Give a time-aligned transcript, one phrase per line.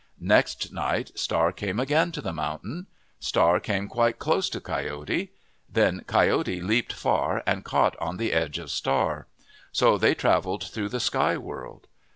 [0.19, 2.87] Next night Star came again to the mountain.
[3.19, 5.31] Star came quite close to Coyote.
[5.71, 9.27] Then Coyote leaped far and caught on the edge of Star.
[9.71, 11.85] So they travelled through the sky world.